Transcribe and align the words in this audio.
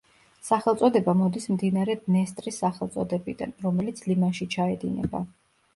სახელწოდება 0.45 1.13
მოდის 1.19 1.45
მდინარე 1.57 1.97
დნესტრის 2.07 2.59
სახელწოდებიდან, 2.65 3.55
რომელიც 3.69 4.05
ლიმანში 4.09 4.51
ჩაედინება. 4.59 5.25